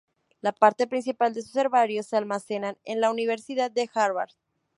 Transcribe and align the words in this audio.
La 0.39 0.51
parte 0.51 0.87
principal 0.87 1.31
de 1.35 1.43
sus 1.43 1.55
herbarios 1.55 2.07
se 2.07 2.17
almacenan 2.17 2.75
en 2.85 3.01
la 3.01 3.11
Universidad 3.11 3.69
de 3.69 3.87
Harvard. 3.93 4.29